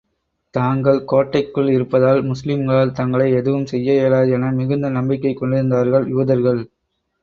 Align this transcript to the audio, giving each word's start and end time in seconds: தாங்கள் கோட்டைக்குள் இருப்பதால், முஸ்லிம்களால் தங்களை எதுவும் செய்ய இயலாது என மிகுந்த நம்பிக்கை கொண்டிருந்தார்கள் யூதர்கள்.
தாங்கள் 0.55 0.99
கோட்டைக்குள் 1.05 1.69
இருப்பதால், 1.69 2.21
முஸ்லிம்களால் 2.23 2.95
தங்களை 2.99 3.29
எதுவும் 3.33 3.69
செய்ய 3.73 3.99
இயலாது 3.99 4.31
என 4.31 4.51
மிகுந்த 4.59 4.89
நம்பிக்கை 4.99 5.33
கொண்டிருந்தார்கள் 5.35 6.07
யூதர்கள். 6.09 6.63